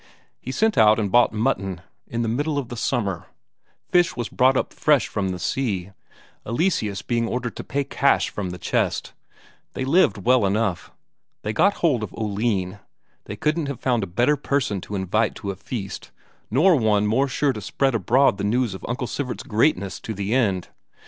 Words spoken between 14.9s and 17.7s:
invite to a feast, nor one more sure to